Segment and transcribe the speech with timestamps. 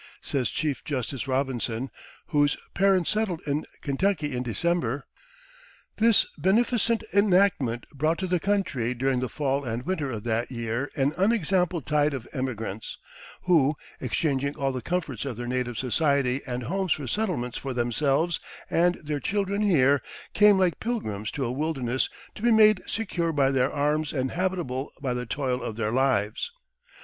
[0.19, 1.91] Says Chief Justice Robinson,
[2.29, 5.05] whose parents settled in Kentucky in December:
[5.97, 10.89] "This beneficent enactment brought to the country during the fall and winter of that year
[10.95, 12.97] an unexampled tide of emigrants,
[13.43, 18.39] who, exchanging all the comforts of their native society and homes for settlements for themselves
[18.71, 20.01] and their children here,
[20.33, 24.91] came like pilgrims to a wilderness to be made secure by their arms and habitable
[24.99, 26.51] by the toil of their lives.